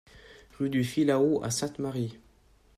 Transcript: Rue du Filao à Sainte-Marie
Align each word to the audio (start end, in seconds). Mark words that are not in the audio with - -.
Rue 0.57 0.71
du 0.71 0.83
Filao 0.83 1.43
à 1.43 1.51
Sainte-Marie 1.51 2.17